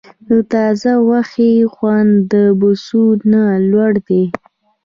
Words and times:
د 0.27 0.29
تازه 0.53 0.91
غوښې 1.05 1.51
خوند 1.73 2.13
د 2.31 2.33
بوسو 2.59 3.03
نه 3.31 3.43
لوړ 3.71 3.93
دی. 4.07 4.23